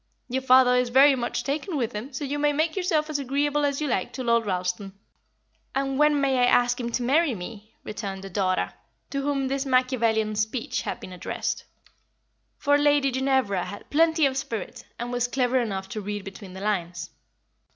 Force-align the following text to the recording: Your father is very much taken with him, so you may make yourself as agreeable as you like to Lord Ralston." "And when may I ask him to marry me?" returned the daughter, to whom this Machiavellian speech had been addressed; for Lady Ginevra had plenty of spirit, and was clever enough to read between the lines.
Your 0.29 0.41
father 0.41 0.75
is 0.77 0.89
very 0.89 1.13
much 1.15 1.43
taken 1.43 1.77
with 1.77 1.91
him, 1.93 2.11
so 2.11 2.25
you 2.25 2.39
may 2.39 2.51
make 2.53 2.75
yourself 2.75 3.07
as 3.07 3.19
agreeable 3.19 3.63
as 3.63 3.79
you 3.79 3.87
like 3.87 4.11
to 4.13 4.23
Lord 4.23 4.47
Ralston." 4.47 4.93
"And 5.75 5.99
when 5.99 6.19
may 6.19 6.39
I 6.39 6.45
ask 6.45 6.79
him 6.79 6.91
to 6.93 7.03
marry 7.03 7.35
me?" 7.35 7.75
returned 7.83 8.23
the 8.23 8.29
daughter, 8.31 8.73
to 9.11 9.21
whom 9.21 9.47
this 9.47 9.63
Machiavellian 9.63 10.35
speech 10.35 10.81
had 10.81 10.99
been 10.99 11.13
addressed; 11.13 11.65
for 12.57 12.79
Lady 12.79 13.11
Ginevra 13.11 13.63
had 13.65 13.91
plenty 13.91 14.25
of 14.25 14.37
spirit, 14.37 14.85
and 14.97 15.11
was 15.11 15.27
clever 15.27 15.59
enough 15.59 15.87
to 15.89 16.01
read 16.01 16.23
between 16.25 16.53
the 16.53 16.61
lines. 16.61 17.11